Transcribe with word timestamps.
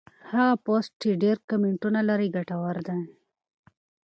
هغه 0.31 0.55
پوسټ 0.65 0.91
چې 1.01 1.09
ډېر 1.23 1.37
کمنټونه 1.49 1.99
لري 2.09 2.27
ګټور 2.35 2.77
دی. 2.87 2.99